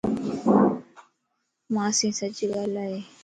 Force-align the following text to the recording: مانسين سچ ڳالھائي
مانسين 1.73 2.11
سچ 2.19 2.37
ڳالھائي 2.51 2.97